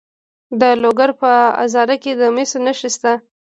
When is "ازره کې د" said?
1.63-2.21